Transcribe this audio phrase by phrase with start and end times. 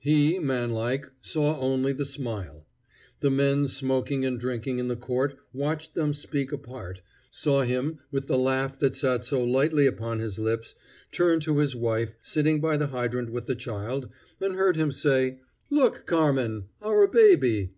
[0.00, 2.66] He, manlike, saw only the smile.
[3.20, 8.26] The men smoking and drinking in the court watched them speak apart, saw him, with
[8.26, 10.74] the laugh that sat so lightly upon his lips,
[11.12, 14.08] turn to his wife, sitting by the hydrant with the child,
[14.40, 15.38] and heard him say:
[15.70, 16.64] "Look, Carmen!
[16.82, 17.70] our baby!"